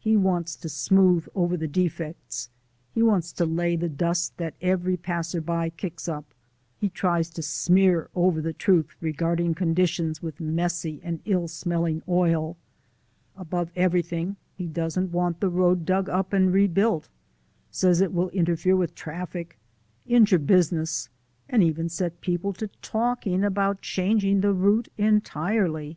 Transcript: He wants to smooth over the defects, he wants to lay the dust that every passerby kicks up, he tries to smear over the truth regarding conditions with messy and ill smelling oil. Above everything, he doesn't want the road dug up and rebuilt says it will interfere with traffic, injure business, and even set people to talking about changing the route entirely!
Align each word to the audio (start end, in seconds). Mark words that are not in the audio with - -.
He 0.00 0.16
wants 0.16 0.56
to 0.56 0.68
smooth 0.68 1.28
over 1.36 1.56
the 1.56 1.68
defects, 1.68 2.48
he 2.90 3.00
wants 3.00 3.30
to 3.34 3.46
lay 3.46 3.76
the 3.76 3.88
dust 3.88 4.36
that 4.36 4.56
every 4.60 4.96
passerby 4.96 5.70
kicks 5.76 6.08
up, 6.08 6.34
he 6.76 6.88
tries 6.88 7.30
to 7.30 7.42
smear 7.42 8.10
over 8.12 8.40
the 8.42 8.52
truth 8.52 8.96
regarding 9.00 9.54
conditions 9.54 10.20
with 10.20 10.40
messy 10.40 11.00
and 11.04 11.20
ill 11.26 11.46
smelling 11.46 12.02
oil. 12.08 12.56
Above 13.36 13.70
everything, 13.76 14.34
he 14.52 14.66
doesn't 14.66 15.12
want 15.12 15.38
the 15.38 15.48
road 15.48 15.84
dug 15.86 16.08
up 16.08 16.32
and 16.32 16.52
rebuilt 16.52 17.08
says 17.70 18.00
it 18.00 18.12
will 18.12 18.30
interfere 18.30 18.74
with 18.74 18.96
traffic, 18.96 19.60
injure 20.08 20.40
business, 20.40 21.08
and 21.48 21.62
even 21.62 21.88
set 21.88 22.20
people 22.20 22.52
to 22.52 22.66
talking 22.82 23.44
about 23.44 23.80
changing 23.80 24.40
the 24.40 24.52
route 24.52 24.88
entirely! 24.98 25.96